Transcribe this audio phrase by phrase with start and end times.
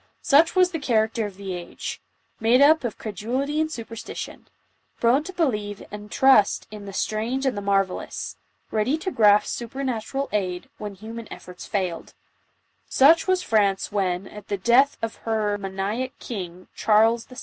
[0.23, 4.47] Such was the character of the_ager^mad» up of cre dulity and superstition—
[4.99, 8.35] prone to believe jind trust in the" 8irang6"a"n<rtlie marvellous—
[8.71, 12.15] ready to grasp super natural aicl^when human efforts foiled;—
[12.89, 13.77] such was Franc
[14.33, 17.35] at the death of her maniac king, Charles VI.